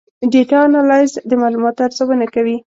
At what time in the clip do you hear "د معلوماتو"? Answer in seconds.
1.29-1.83